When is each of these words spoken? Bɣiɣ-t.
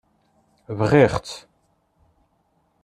Bɣiɣ-t. 0.79 1.29